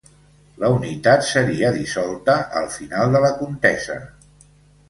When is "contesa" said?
3.43-4.01